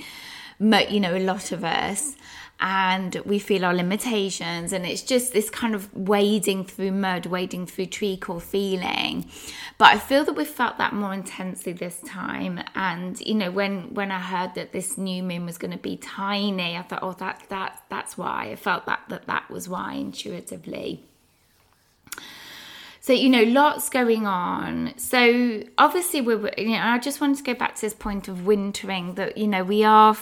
You 0.60 1.00
know, 1.00 1.16
a 1.16 1.18
lot 1.18 1.52
of 1.52 1.64
us. 1.64 2.14
And 2.58 3.14
we 3.26 3.38
feel 3.38 3.64
our 3.64 3.74
limitations. 3.74 4.72
And 4.72 4.86
it's 4.86 5.02
just 5.02 5.32
this 5.32 5.48
kind 5.48 5.74
of 5.74 5.94
wading 5.94 6.64
through 6.64 6.92
mud 6.92 7.26
wading 7.26 7.66
through 7.66 7.86
treacle 7.86 8.40
feeling. 8.40 9.30
But 9.78 9.88
i 9.94 9.98
feel 9.98 10.24
that 10.24 10.32
we 10.32 10.46
felt 10.46 10.78
that 10.78 10.94
more 10.94 11.12
intensely 11.14 11.72
this 11.72 12.00
time. 12.06 12.60
And 12.74 13.18
you 13.20 13.34
know 13.34 13.50
when 13.50 13.92
when 13.94 14.10
i 14.10 14.18
heard 14.18 14.54
that 14.54 14.72
this 14.72 14.96
new 14.96 15.22
moon 15.22 15.44
was 15.44 15.58
going 15.58 15.72
to 15.72 15.78
be 15.78 15.98
tiny 15.98 16.78
i 16.78 16.82
thought 16.82 17.02
oh 17.02 17.12
that 17.12 17.42
that 17.50 17.82
that's 17.90 18.16
why. 18.16 18.50
I 18.52 18.56
felt 18.56 18.86
that 18.86 19.00
that 19.08 19.26
that 19.26 19.50
was 19.50 19.68
why 19.68 19.92
intuitively 19.94 21.04
so, 23.06 23.12
you 23.12 23.28
know, 23.28 23.44
lots 23.44 23.88
going 23.88 24.26
on. 24.26 24.92
So, 24.96 25.62
obviously, 25.78 26.20
we're, 26.20 26.50
you 26.58 26.70
know, 26.70 26.80
I 26.82 26.98
just 26.98 27.20
wanted 27.20 27.36
to 27.36 27.44
go 27.44 27.54
back 27.54 27.76
to 27.76 27.80
this 27.82 27.94
point 27.94 28.26
of 28.26 28.46
wintering 28.46 29.14
that, 29.14 29.38
you 29.38 29.46
know, 29.46 29.62
we 29.62 29.84
are 29.84 30.16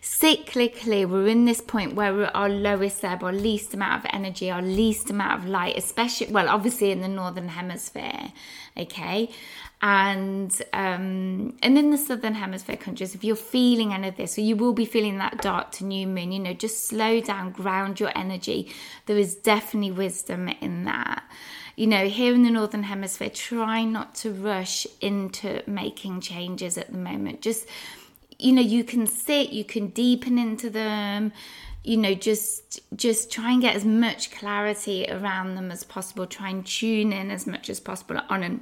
cyclically, 0.00 1.04
we're 1.04 1.26
in 1.26 1.46
this 1.46 1.60
point 1.60 1.96
where 1.96 2.14
we're 2.14 2.26
at 2.26 2.34
our 2.36 2.48
lowest 2.48 3.04
ebb, 3.04 3.24
our 3.24 3.32
least 3.32 3.74
amount 3.74 4.04
of 4.04 4.10
energy, 4.14 4.52
our 4.52 4.62
least 4.62 5.10
amount 5.10 5.42
of 5.42 5.48
light, 5.48 5.76
especially, 5.76 6.28
well, 6.28 6.48
obviously 6.48 6.92
in 6.92 7.00
the 7.00 7.08
Northern 7.08 7.48
Hemisphere, 7.48 8.32
okay? 8.76 9.28
and 9.84 10.62
um, 10.72 11.58
and 11.60 11.76
in 11.76 11.90
the 11.90 11.98
southern 11.98 12.34
hemisphere 12.34 12.76
countries 12.76 13.16
if 13.16 13.24
you're 13.24 13.34
feeling 13.34 13.92
any 13.92 14.06
of 14.06 14.16
this 14.16 14.38
or 14.38 14.42
you 14.42 14.54
will 14.54 14.72
be 14.72 14.84
feeling 14.84 15.18
that 15.18 15.42
dark 15.42 15.72
to 15.72 15.84
new 15.84 16.06
moon 16.06 16.30
you 16.30 16.38
know 16.38 16.52
just 16.52 16.86
slow 16.86 17.20
down 17.20 17.50
ground 17.50 17.98
your 17.98 18.16
energy 18.16 18.72
there 19.06 19.18
is 19.18 19.34
definitely 19.34 19.90
wisdom 19.90 20.48
in 20.60 20.84
that 20.84 21.24
you 21.76 21.86
know, 21.86 22.08
here 22.08 22.34
in 22.34 22.42
the 22.42 22.50
Northern 22.50 22.84
Hemisphere, 22.84 23.30
try 23.30 23.84
not 23.84 24.14
to 24.16 24.30
rush 24.30 24.86
into 25.00 25.62
making 25.66 26.20
changes 26.20 26.76
at 26.76 26.92
the 26.92 26.98
moment. 26.98 27.40
Just, 27.40 27.66
you 28.38 28.52
know, 28.52 28.60
you 28.60 28.84
can 28.84 29.06
sit, 29.06 29.50
you 29.50 29.64
can 29.64 29.88
deepen 29.88 30.38
into 30.38 30.68
them, 30.68 31.32
you 31.82 31.96
know, 31.96 32.14
just 32.14 32.80
just 32.94 33.32
try 33.32 33.52
and 33.52 33.62
get 33.62 33.74
as 33.74 33.84
much 33.84 34.30
clarity 34.30 35.06
around 35.08 35.54
them 35.54 35.70
as 35.70 35.82
possible. 35.82 36.26
Try 36.26 36.50
and 36.50 36.64
tune 36.64 37.12
in 37.12 37.30
as 37.30 37.46
much 37.46 37.70
as 37.70 37.80
possible 37.80 38.20
on 38.28 38.42
an 38.42 38.60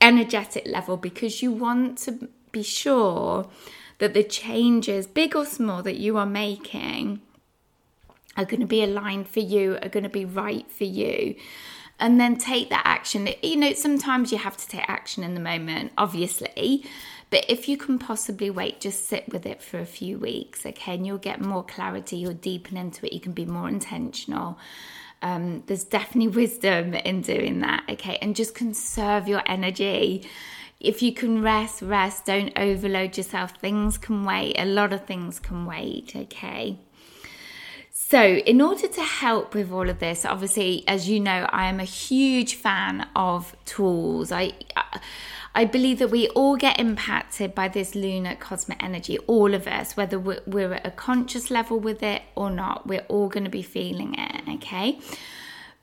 energetic 0.00 0.66
level 0.66 0.96
because 0.96 1.42
you 1.42 1.50
want 1.50 1.98
to 1.98 2.28
be 2.52 2.62
sure 2.62 3.48
that 3.98 4.14
the 4.14 4.22
changes, 4.22 5.06
big 5.06 5.34
or 5.36 5.44
small, 5.44 5.82
that 5.82 5.96
you 5.96 6.16
are 6.16 6.26
making 6.26 7.20
are 8.36 8.44
going 8.44 8.60
to 8.60 8.66
be 8.66 8.82
aligned 8.82 9.28
for 9.28 9.40
you, 9.40 9.78
are 9.82 9.88
going 9.88 10.02
to 10.02 10.08
be 10.08 10.24
right 10.24 10.68
for 10.70 10.84
you 10.84 11.34
and 11.98 12.20
then 12.20 12.36
take 12.36 12.70
that 12.70 12.82
action. 12.84 13.28
You 13.42 13.56
know, 13.56 13.72
sometimes 13.72 14.32
you 14.32 14.38
have 14.38 14.56
to 14.56 14.68
take 14.68 14.88
action 14.88 15.22
in 15.22 15.34
the 15.34 15.40
moment, 15.40 15.92
obviously, 15.96 16.84
but 17.30 17.44
if 17.48 17.68
you 17.68 17.76
can 17.76 17.98
possibly 17.98 18.50
wait, 18.50 18.80
just 18.80 19.06
sit 19.06 19.32
with 19.32 19.46
it 19.46 19.62
for 19.62 19.78
a 19.78 19.86
few 19.86 20.18
weeks, 20.18 20.64
okay, 20.66 20.94
and 20.94 21.06
you'll 21.06 21.18
get 21.18 21.40
more 21.40 21.64
clarity, 21.64 22.16
you'll 22.16 22.34
deepen 22.34 22.76
into 22.76 23.06
it, 23.06 23.12
you 23.12 23.20
can 23.20 23.32
be 23.32 23.46
more 23.46 23.68
intentional. 23.68 24.58
Um, 25.22 25.62
there's 25.66 25.84
definitely 25.84 26.28
wisdom 26.42 26.94
in 26.94 27.22
doing 27.22 27.60
that, 27.60 27.84
okay, 27.88 28.18
and 28.20 28.36
just 28.36 28.54
conserve 28.54 29.28
your 29.28 29.42
energy. 29.46 30.28
If 30.80 31.00
you 31.00 31.14
can 31.14 31.42
rest, 31.42 31.80
rest, 31.80 32.26
don't 32.26 32.52
overload 32.56 33.16
yourself. 33.16 33.56
Things 33.56 33.96
can 33.96 34.24
wait, 34.24 34.56
a 34.58 34.66
lot 34.66 34.92
of 34.92 35.06
things 35.06 35.40
can 35.40 35.64
wait, 35.64 36.12
okay. 36.14 36.78
So, 38.14 38.22
in 38.22 38.60
order 38.60 38.86
to 38.86 39.02
help 39.02 39.56
with 39.56 39.72
all 39.72 39.90
of 39.90 39.98
this, 39.98 40.24
obviously, 40.24 40.84
as 40.86 41.08
you 41.08 41.18
know, 41.18 41.48
I 41.50 41.66
am 41.66 41.80
a 41.80 41.84
huge 41.84 42.54
fan 42.54 43.08
of 43.16 43.56
tools. 43.64 44.30
I 44.30 44.52
I 45.52 45.64
believe 45.64 45.98
that 45.98 46.12
we 46.12 46.28
all 46.28 46.54
get 46.54 46.78
impacted 46.78 47.56
by 47.56 47.66
this 47.66 47.96
lunar 47.96 48.36
cosmic 48.36 48.80
energy, 48.80 49.18
all 49.26 49.52
of 49.52 49.66
us, 49.66 49.96
whether 49.96 50.20
we're 50.20 50.74
at 50.74 50.86
a 50.86 50.92
conscious 50.92 51.50
level 51.50 51.80
with 51.80 52.04
it 52.04 52.22
or 52.36 52.50
not, 52.52 52.86
we're 52.86 53.04
all 53.08 53.28
going 53.28 53.44
to 53.44 53.50
be 53.50 53.62
feeling 53.62 54.14
it, 54.16 54.48
okay? 54.48 55.00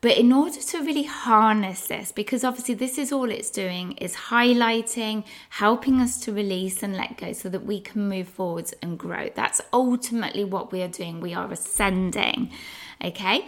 But 0.01 0.17
in 0.17 0.33
order 0.33 0.59
to 0.59 0.79
really 0.79 1.03
harness 1.03 1.85
this, 1.85 2.11
because 2.11 2.43
obviously 2.43 2.73
this 2.73 2.97
is 2.97 3.11
all 3.11 3.29
it's 3.29 3.51
doing, 3.51 3.91
is 3.93 4.15
highlighting, 4.15 5.23
helping 5.51 6.01
us 6.01 6.19
to 6.21 6.33
release 6.33 6.81
and 6.81 6.97
let 6.97 7.17
go 7.17 7.33
so 7.33 7.49
that 7.49 7.65
we 7.65 7.79
can 7.79 8.09
move 8.09 8.27
forwards 8.27 8.73
and 8.81 8.97
grow. 8.97 9.29
That's 9.35 9.61
ultimately 9.71 10.43
what 10.43 10.71
we 10.71 10.81
are 10.81 10.87
doing. 10.87 11.21
We 11.21 11.35
are 11.35 11.51
ascending. 11.51 12.51
Okay. 13.03 13.45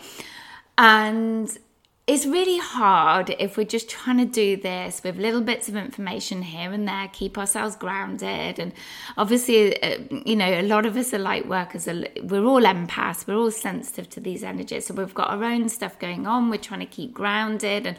And 0.77 1.57
it's 2.05 2.25
really 2.25 2.57
hard 2.57 3.33
if 3.39 3.55
we're 3.55 3.63
just 3.65 3.89
trying 3.89 4.17
to 4.17 4.25
do 4.25 4.57
this 4.57 5.01
with 5.05 5.15
little 5.17 5.39
bits 5.39 5.69
of 5.69 5.77
information 5.77 6.41
here 6.41 6.73
and 6.73 6.85
there, 6.85 7.09
keep 7.13 7.37
ourselves 7.37 7.77
grounded. 7.77 8.59
And 8.59 8.73
obviously, 9.15 9.81
uh, 9.81 9.99
you 10.25 10.35
know, 10.35 10.45
a 10.45 10.63
lot 10.63 10.85
of 10.85 10.97
us 10.97 11.13
are 11.13 11.19
light 11.19 11.47
workers, 11.47 11.87
we're 11.87 12.43
all 12.43 12.61
empaths, 12.61 13.25
we're 13.25 13.37
all 13.37 13.51
sensitive 13.51 14.09
to 14.11 14.19
these 14.19 14.43
energies. 14.43 14.87
So 14.87 14.93
we've 14.93 15.13
got 15.13 15.29
our 15.29 15.45
own 15.45 15.69
stuff 15.69 15.97
going 15.97 16.27
on, 16.27 16.49
we're 16.49 16.57
trying 16.57 16.81
to 16.81 16.85
keep 16.85 17.13
grounded. 17.13 17.87
And 17.87 17.97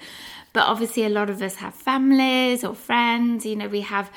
but 0.52 0.64
obviously, 0.64 1.04
a 1.04 1.08
lot 1.08 1.30
of 1.30 1.40
us 1.40 1.56
have 1.56 1.74
families 1.74 2.62
or 2.62 2.74
friends, 2.74 3.46
you 3.46 3.56
know, 3.56 3.68
we 3.68 3.80
have 3.80 4.10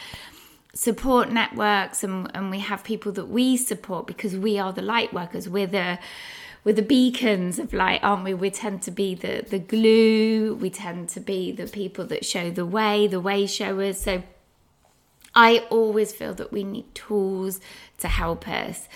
support 0.74 1.32
networks 1.32 2.03
and, 2.03 2.29
and 2.36 2.51
we 2.51 2.60
have 2.60 2.84
people 2.84 3.13
that 3.13 3.29
we 3.29 3.56
support 3.56 4.06
because 4.06 4.36
we 4.36 4.60
are 4.60 4.74
the 4.74 4.82
light 4.82 5.13
workers, 5.13 5.48
we're 5.48 5.65
the 5.65 5.98
we're 6.68 6.74
the 6.74 6.82
beacons 6.82 7.60
of 7.60 7.72
light, 7.72 8.02
aren't 8.04 8.26
we? 8.26 8.34
We 8.34 8.50
tend 8.50 8.82
to 8.82 8.92
be 8.92 9.16
the 9.16 9.46
the 9.50 9.58
glue. 9.58 10.54
We 10.56 10.70
tend 10.70 11.08
to 11.16 11.22
be 11.22 11.54
the 11.54 11.66
people 11.66 12.06
that 12.08 12.26
show 12.26 12.52
the 12.52 12.66
way, 12.66 13.08
the 13.08 13.22
way 13.22 13.48
showers. 13.48 14.02
So 14.02 14.22
I 15.34 15.60
always 15.70 16.12
feel 16.12 16.34
that 16.34 16.52
we 16.52 16.66
need 16.66 16.94
tools 16.94 17.62
to 18.00 18.10
help 18.10 18.50
us. 18.50 18.90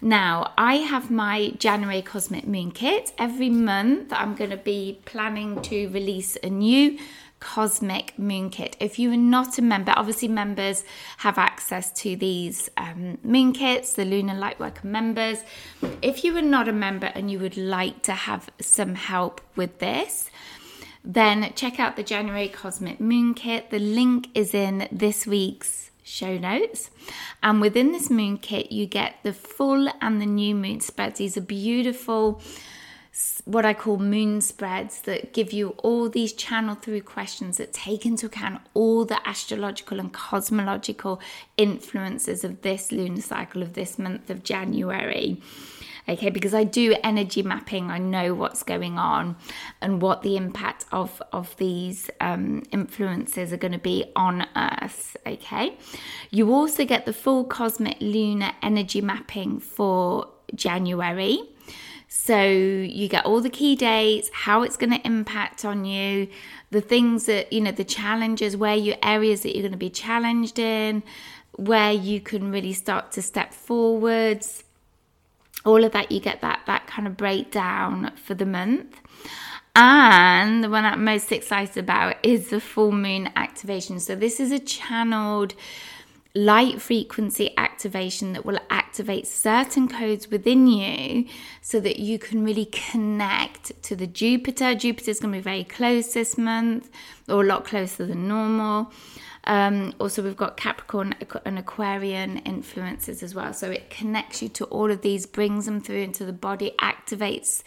Now, 0.00 0.54
I 0.56 0.76
have 0.76 1.10
my 1.10 1.50
January 1.58 2.00
Cosmic 2.00 2.46
Moon 2.46 2.70
Kit. 2.70 3.12
Every 3.18 3.50
month, 3.50 4.10
I'm 4.10 4.34
going 4.34 4.48
to 4.48 4.56
be 4.56 5.02
planning 5.04 5.60
to 5.60 5.88
release 5.88 6.38
a 6.42 6.48
new 6.48 6.98
Cosmic 7.40 8.18
Moon 8.18 8.50
Kit. 8.50 8.76
If 8.80 8.98
you 8.98 9.12
are 9.12 9.16
not 9.16 9.58
a 9.58 9.62
member, 9.62 9.92
obviously 9.96 10.28
members 10.28 10.84
have 11.18 11.38
access 11.38 11.92
to 12.02 12.16
these 12.16 12.68
um, 12.76 13.18
moon 13.22 13.52
kits, 13.52 13.94
the 13.94 14.04
Lunar 14.04 14.34
Lightworker 14.34 14.84
members. 14.84 15.38
If 16.02 16.24
you 16.24 16.36
are 16.36 16.42
not 16.42 16.68
a 16.68 16.72
member 16.72 17.06
and 17.06 17.30
you 17.30 17.38
would 17.38 17.56
like 17.56 18.02
to 18.02 18.12
have 18.12 18.50
some 18.60 18.94
help 18.94 19.40
with 19.56 19.78
this, 19.78 20.30
then 21.04 21.52
check 21.54 21.78
out 21.78 21.96
the 21.96 22.02
January 22.02 22.48
Cosmic 22.48 23.00
Moon 23.00 23.34
Kit. 23.34 23.70
The 23.70 23.78
link 23.78 24.28
is 24.34 24.52
in 24.52 24.88
this 24.90 25.26
week's 25.26 25.90
show 26.08 26.38
notes. 26.38 26.90
And 27.42 27.60
within 27.60 27.92
this 27.92 28.10
moon 28.10 28.38
kit, 28.38 28.72
you 28.72 28.86
get 28.86 29.16
the 29.22 29.32
full 29.32 29.88
and 30.00 30.20
the 30.20 30.26
new 30.26 30.54
moon 30.54 30.80
spreads. 30.80 31.18
These 31.18 31.36
are 31.36 31.42
beautiful 31.42 32.40
what 33.44 33.64
I 33.64 33.74
call 33.74 33.98
moon 33.98 34.40
spreads 34.40 35.00
that 35.02 35.32
give 35.32 35.52
you 35.52 35.70
all 35.78 36.08
these 36.08 36.32
channel 36.32 36.74
through 36.74 37.02
questions 37.02 37.56
that 37.56 37.72
take 37.72 38.06
into 38.06 38.26
account 38.26 38.60
all 38.74 39.04
the 39.04 39.26
astrological 39.26 39.98
and 39.98 40.12
cosmological 40.12 41.20
influences 41.56 42.44
of 42.44 42.62
this 42.62 42.92
lunar 42.92 43.20
cycle 43.20 43.62
of 43.62 43.72
this 43.72 43.98
month 43.98 44.30
of 44.30 44.44
January. 44.44 45.40
Okay, 46.08 46.30
because 46.30 46.54
I 46.54 46.64
do 46.64 46.96
energy 47.04 47.42
mapping, 47.42 47.90
I 47.90 47.98
know 47.98 48.32
what's 48.34 48.62
going 48.62 48.98
on 48.98 49.36
and 49.82 50.00
what 50.00 50.22
the 50.22 50.38
impact 50.38 50.86
of, 50.90 51.20
of 51.32 51.54
these 51.58 52.08
um, 52.20 52.62
influences 52.72 53.52
are 53.52 53.58
going 53.58 53.72
to 53.72 53.78
be 53.78 54.06
on 54.16 54.46
Earth. 54.56 55.18
Okay, 55.26 55.76
you 56.30 56.50
also 56.50 56.86
get 56.86 57.04
the 57.04 57.12
full 57.12 57.44
cosmic 57.44 57.98
lunar 58.00 58.52
energy 58.62 59.02
mapping 59.02 59.60
for 59.60 60.28
January. 60.54 61.40
So 62.08 62.42
you 62.42 63.06
get 63.06 63.26
all 63.26 63.42
the 63.42 63.50
key 63.50 63.76
dates, 63.76 64.30
how 64.32 64.62
it's 64.62 64.78
going 64.78 64.92
to 64.92 65.06
impact 65.06 65.64
on 65.66 65.84
you, 65.84 66.28
the 66.70 66.80
things 66.80 67.26
that, 67.26 67.52
you 67.52 67.60
know, 67.60 67.70
the 67.70 67.84
challenges, 67.84 68.56
where 68.56 68.74
your 68.74 68.96
areas 69.02 69.42
that 69.42 69.54
you're 69.54 69.62
going 69.62 69.72
to 69.72 69.78
be 69.78 69.90
challenged 69.90 70.58
in, 70.58 71.02
where 71.52 71.92
you 71.92 72.20
can 72.20 72.50
really 72.50 72.72
start 72.72 73.12
to 73.12 73.22
step 73.22 73.52
forwards. 73.52 74.64
All 75.66 75.84
of 75.84 75.92
that, 75.92 76.10
you 76.10 76.20
get 76.20 76.40
that 76.40 76.62
that 76.66 76.86
kind 76.86 77.06
of 77.06 77.16
breakdown 77.16 78.12
for 78.16 78.34
the 78.34 78.46
month. 78.46 79.00
And 79.76 80.64
the 80.64 80.70
one 80.70 80.84
I'm 80.86 81.04
most 81.04 81.30
excited 81.30 81.76
about 81.76 82.16
is 82.22 82.48
the 82.48 82.60
full 82.60 82.90
moon 82.90 83.30
activation. 83.36 84.00
So 84.00 84.16
this 84.16 84.40
is 84.40 84.50
a 84.50 84.58
channeled 84.58 85.54
light 86.34 86.80
frequency 86.80 87.52
activation 87.56 88.32
that 88.32 88.44
will 88.44 88.58
activate 88.98 89.28
certain 89.28 89.86
codes 89.86 90.28
within 90.28 90.66
you 90.66 91.24
so 91.60 91.78
that 91.78 92.00
you 92.00 92.18
can 92.18 92.44
really 92.44 92.64
connect 92.64 93.80
to 93.80 93.94
the 93.94 94.08
Jupiter. 94.08 94.74
Jupiter 94.74 95.12
is 95.12 95.20
going 95.20 95.32
to 95.32 95.38
be 95.38 95.42
very 95.42 95.62
close 95.62 96.14
this 96.14 96.36
month, 96.36 96.90
or 97.28 97.44
a 97.44 97.46
lot 97.46 97.64
closer 97.64 98.06
than 98.06 98.26
normal. 98.26 98.92
Um, 99.44 99.94
also, 100.00 100.20
we've 100.20 100.36
got 100.36 100.56
Capricorn 100.56 101.14
and 101.44 101.60
Aquarian 101.60 102.38
influences 102.38 103.22
as 103.22 103.36
well. 103.36 103.52
So 103.52 103.70
it 103.70 103.88
connects 103.88 104.42
you 104.42 104.48
to 104.48 104.64
all 104.64 104.90
of 104.90 105.02
these, 105.02 105.26
brings 105.26 105.66
them 105.66 105.80
through 105.80 106.02
into 106.02 106.24
the 106.24 106.32
body, 106.32 106.74
activates 106.80 107.62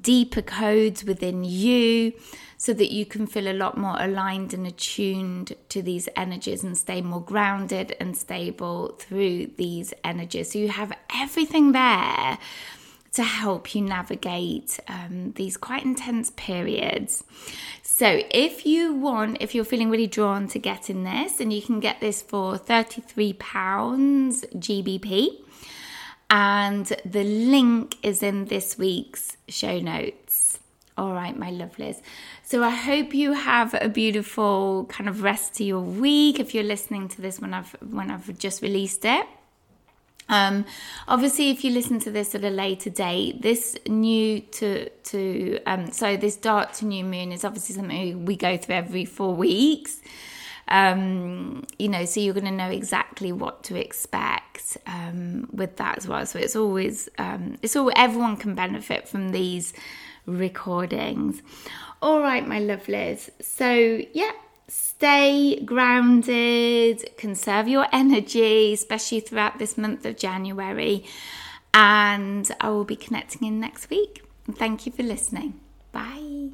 deeper 0.00 0.42
codes 0.42 1.04
within 1.04 1.44
you 1.44 2.12
so 2.58 2.72
that 2.72 2.92
you 2.92 3.06
can 3.06 3.26
feel 3.26 3.48
a 3.48 3.52
lot 3.52 3.76
more 3.76 3.96
aligned 3.98 4.54
and 4.54 4.66
attuned 4.66 5.54
to 5.68 5.82
these 5.82 6.08
energies 6.16 6.64
and 6.64 6.76
stay 6.76 7.02
more 7.02 7.20
grounded 7.20 7.94
and 8.00 8.16
stable 8.16 8.96
through 8.98 9.46
these 9.56 9.92
energies. 10.02 10.52
So 10.52 10.58
you 10.58 10.68
have 10.68 10.92
everything 11.14 11.72
there 11.72 12.38
to 13.12 13.22
help 13.22 13.74
you 13.74 13.80
navigate 13.80 14.78
um, 14.88 15.32
these 15.36 15.56
quite 15.56 15.84
intense 15.84 16.32
periods. 16.36 17.24
So, 17.82 18.22
if 18.30 18.66
you 18.66 18.92
want, 18.92 19.38
if 19.40 19.54
you're 19.54 19.64
feeling 19.64 19.88
really 19.88 20.06
drawn 20.06 20.48
to 20.48 20.58
getting 20.58 21.04
this, 21.04 21.40
and 21.40 21.50
you 21.50 21.62
can 21.62 21.80
get 21.80 22.00
this 22.00 22.20
for 22.20 22.58
£33 22.58 23.38
GBP, 23.38 25.45
and 26.30 26.86
the 27.04 27.24
link 27.24 27.96
is 28.02 28.22
in 28.22 28.46
this 28.46 28.76
week's 28.76 29.36
show 29.48 29.78
notes. 29.78 30.58
All 30.98 31.12
right, 31.12 31.36
my 31.36 31.50
lovelies. 31.50 32.00
So 32.42 32.64
I 32.64 32.70
hope 32.70 33.12
you 33.12 33.34
have 33.34 33.74
a 33.74 33.88
beautiful 33.88 34.86
kind 34.88 35.08
of 35.08 35.22
rest 35.22 35.54
to 35.56 35.64
your 35.64 35.80
week. 35.80 36.40
If 36.40 36.54
you're 36.54 36.64
listening 36.64 37.08
to 37.08 37.20
this 37.20 37.38
when 37.38 37.52
I've 37.52 37.76
when 37.80 38.10
I've 38.10 38.38
just 38.38 38.62
released 38.62 39.04
it. 39.04 39.26
Um, 40.28 40.64
obviously, 41.06 41.50
if 41.50 41.62
you 41.64 41.70
listen 41.70 42.00
to 42.00 42.10
this 42.10 42.34
at 42.34 42.44
a 42.44 42.50
later 42.50 42.90
date, 42.90 43.42
this 43.42 43.76
new 43.86 44.40
to 44.40 44.88
to 44.88 45.60
um, 45.66 45.90
so 45.92 46.16
this 46.16 46.36
dark 46.36 46.72
to 46.74 46.86
new 46.86 47.04
moon 47.04 47.30
is 47.30 47.44
obviously 47.44 47.76
something 47.76 48.24
we 48.24 48.34
go 48.34 48.56
through 48.56 48.76
every 48.76 49.04
four 49.04 49.34
weeks. 49.34 50.00
Um, 50.68 51.64
you 51.78 51.88
know, 51.88 52.04
so 52.04 52.20
you're 52.20 52.34
going 52.34 52.46
to 52.46 52.50
know 52.50 52.70
exactly 52.70 53.30
what 53.32 53.62
to 53.64 53.76
expect 53.76 54.76
um, 54.86 55.48
with 55.52 55.76
that 55.76 55.98
as 55.98 56.08
well. 56.08 56.26
So 56.26 56.38
it's 56.38 56.56
always 56.56 57.08
um, 57.18 57.56
it's 57.62 57.76
all 57.76 57.92
everyone 57.94 58.36
can 58.36 58.54
benefit 58.54 59.08
from 59.08 59.30
these 59.30 59.72
recordings. 60.26 61.42
All 62.02 62.20
right, 62.20 62.46
my 62.46 62.60
lovelies. 62.60 63.30
So, 63.40 64.00
yeah, 64.12 64.32
stay 64.68 65.60
grounded, 65.64 67.16
conserve 67.16 67.68
your 67.68 67.86
energy, 67.92 68.74
especially 68.74 69.20
throughout 69.20 69.58
this 69.58 69.78
month 69.78 70.04
of 70.04 70.16
January. 70.16 71.04
And 71.72 72.50
I 72.60 72.70
will 72.70 72.84
be 72.84 72.96
connecting 72.96 73.46
in 73.46 73.60
next 73.60 73.90
week. 73.90 74.22
thank 74.52 74.86
you 74.86 74.92
for 74.92 75.02
listening. 75.02 75.60
Bye. 75.92 76.50